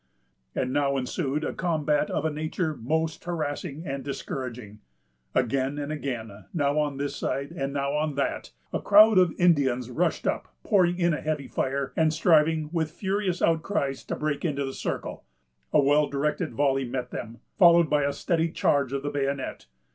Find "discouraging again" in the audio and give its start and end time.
4.03-5.77